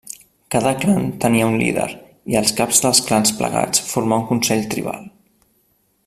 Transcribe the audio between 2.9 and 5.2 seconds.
clans plegats formar un consell tribal.